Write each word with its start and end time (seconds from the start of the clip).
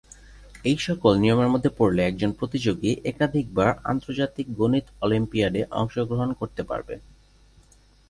এই 0.63 0.77
সকল 0.87 1.13
নিয়মের 1.17 1.49
মধ্যে 1.49 1.69
পড়লে 1.77 2.01
একজন 2.03 2.31
প্রতিযোগী 2.31 2.91
একাধিকবার 3.05 3.69
আন্তর্জাতিক 3.83 4.47
গণিত 4.59 4.85
অলিম্পিয়াডে 5.01 5.61
অংশগ্রহণ 5.71 6.29
করতে 6.33 6.61
পারবে। 6.63 6.95